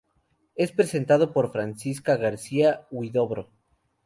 [0.55, 3.51] Es presentado por Francisca García-Huidobro.